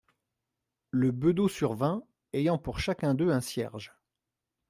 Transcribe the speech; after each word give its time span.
Le 0.89 1.11
bedeau 1.11 1.47
survint, 1.47 2.03
ayant 2.33 2.57
pour 2.57 2.79
chacun 2.79 3.13
d'eux 3.13 3.29
un 3.29 3.39
cierge. 3.39 3.93